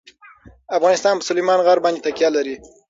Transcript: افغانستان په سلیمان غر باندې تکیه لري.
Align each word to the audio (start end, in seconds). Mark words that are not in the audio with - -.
افغانستان 0.77 1.13
په 1.17 1.27
سلیمان 1.29 1.59
غر 1.65 1.77
باندې 1.83 2.03
تکیه 2.05 2.29
لري. 2.35 2.55